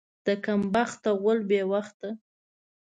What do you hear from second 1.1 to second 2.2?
غول بې وخته.